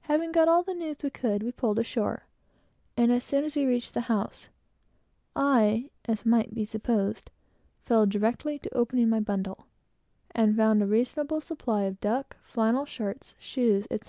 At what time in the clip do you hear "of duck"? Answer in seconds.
11.84-12.36